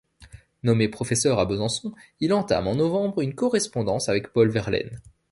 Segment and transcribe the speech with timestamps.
[0.63, 4.99] Nommé professeur à Besançon, il entame en novembre une correspondance avec Paul Verlaine.